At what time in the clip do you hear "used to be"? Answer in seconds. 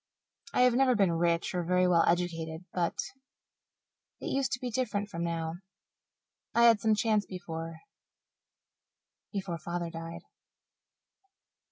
4.33-4.71